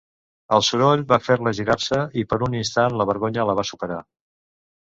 [0.55, 4.01] El soroll va fer-la girar-se, i per un instant la vergonya la va superar.